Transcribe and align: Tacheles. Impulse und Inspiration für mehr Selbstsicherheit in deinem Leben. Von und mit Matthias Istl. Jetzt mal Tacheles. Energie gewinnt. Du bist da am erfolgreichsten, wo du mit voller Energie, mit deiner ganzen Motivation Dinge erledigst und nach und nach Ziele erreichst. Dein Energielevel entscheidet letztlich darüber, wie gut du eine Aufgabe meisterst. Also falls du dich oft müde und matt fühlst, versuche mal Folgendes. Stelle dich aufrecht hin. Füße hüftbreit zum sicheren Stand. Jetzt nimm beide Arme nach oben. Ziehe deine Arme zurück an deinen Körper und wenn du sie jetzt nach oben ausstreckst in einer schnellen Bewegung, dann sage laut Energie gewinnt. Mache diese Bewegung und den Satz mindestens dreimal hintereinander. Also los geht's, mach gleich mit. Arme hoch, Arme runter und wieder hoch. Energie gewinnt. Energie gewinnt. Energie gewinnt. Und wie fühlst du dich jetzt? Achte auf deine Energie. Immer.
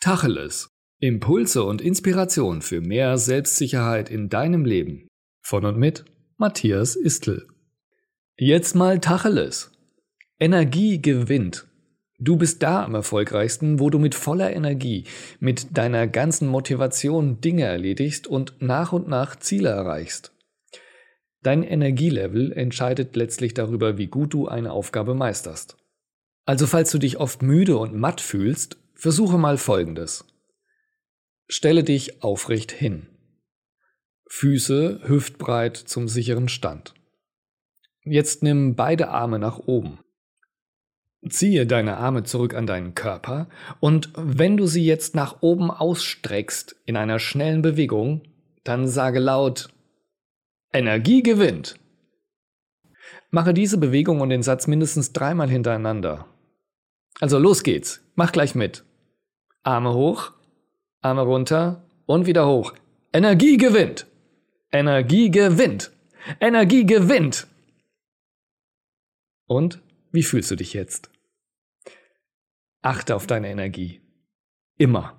Tacheles. 0.00 0.70
Impulse 1.00 1.64
und 1.64 1.80
Inspiration 1.80 2.62
für 2.62 2.80
mehr 2.80 3.18
Selbstsicherheit 3.18 4.10
in 4.10 4.28
deinem 4.28 4.64
Leben. 4.64 5.08
Von 5.42 5.64
und 5.64 5.76
mit 5.76 6.04
Matthias 6.36 6.94
Istl. 6.94 7.48
Jetzt 8.36 8.76
mal 8.76 9.00
Tacheles. 9.00 9.72
Energie 10.38 11.02
gewinnt. 11.02 11.66
Du 12.20 12.36
bist 12.36 12.62
da 12.62 12.84
am 12.84 12.94
erfolgreichsten, 12.94 13.80
wo 13.80 13.90
du 13.90 13.98
mit 13.98 14.14
voller 14.14 14.54
Energie, 14.54 15.02
mit 15.40 15.76
deiner 15.76 16.06
ganzen 16.06 16.46
Motivation 16.46 17.40
Dinge 17.40 17.64
erledigst 17.64 18.28
und 18.28 18.54
nach 18.60 18.92
und 18.92 19.08
nach 19.08 19.34
Ziele 19.34 19.70
erreichst. 19.70 20.32
Dein 21.42 21.64
Energielevel 21.64 22.52
entscheidet 22.52 23.16
letztlich 23.16 23.52
darüber, 23.52 23.98
wie 23.98 24.06
gut 24.06 24.32
du 24.32 24.46
eine 24.46 24.70
Aufgabe 24.70 25.14
meisterst. 25.16 25.76
Also 26.44 26.68
falls 26.68 26.92
du 26.92 26.98
dich 26.98 27.18
oft 27.18 27.42
müde 27.42 27.76
und 27.78 27.96
matt 27.96 28.20
fühlst, 28.20 28.78
versuche 28.98 29.38
mal 29.38 29.56
Folgendes. 29.56 30.24
Stelle 31.46 31.84
dich 31.84 32.22
aufrecht 32.22 32.72
hin. 32.72 33.06
Füße 34.28 35.00
hüftbreit 35.04 35.76
zum 35.76 36.08
sicheren 36.08 36.48
Stand. 36.48 36.92
Jetzt 38.04 38.42
nimm 38.42 38.74
beide 38.74 39.08
Arme 39.08 39.38
nach 39.38 39.58
oben. 39.58 40.00
Ziehe 41.28 41.66
deine 41.66 41.96
Arme 41.96 42.24
zurück 42.24 42.54
an 42.54 42.66
deinen 42.66 42.94
Körper 42.94 43.48
und 43.80 44.12
wenn 44.16 44.56
du 44.56 44.66
sie 44.66 44.84
jetzt 44.84 45.14
nach 45.14 45.42
oben 45.42 45.70
ausstreckst 45.70 46.76
in 46.84 46.96
einer 46.96 47.18
schnellen 47.18 47.62
Bewegung, 47.62 48.22
dann 48.64 48.86
sage 48.86 49.18
laut 49.18 49.70
Energie 50.72 51.22
gewinnt. 51.22 51.76
Mache 53.30 53.54
diese 53.54 53.78
Bewegung 53.78 54.20
und 54.20 54.30
den 54.30 54.42
Satz 54.42 54.66
mindestens 54.66 55.12
dreimal 55.12 55.48
hintereinander. 55.48 56.26
Also 57.20 57.38
los 57.38 57.62
geht's, 57.62 58.02
mach 58.14 58.32
gleich 58.32 58.54
mit. 58.54 58.84
Arme 59.62 59.92
hoch, 59.92 60.32
Arme 61.00 61.22
runter 61.22 61.84
und 62.06 62.26
wieder 62.26 62.46
hoch. 62.46 62.74
Energie 63.12 63.56
gewinnt. 63.56 64.06
Energie 64.70 65.30
gewinnt. 65.30 65.90
Energie 66.40 66.84
gewinnt. 66.84 67.46
Und 69.46 69.82
wie 70.12 70.22
fühlst 70.22 70.50
du 70.50 70.56
dich 70.56 70.74
jetzt? 70.74 71.10
Achte 72.82 73.16
auf 73.16 73.26
deine 73.26 73.48
Energie. 73.48 74.00
Immer. 74.76 75.17